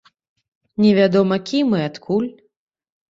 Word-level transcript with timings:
Невядома 0.85 1.39
кім 1.49 1.77
і 1.81 1.85
адкуль. 1.91 2.29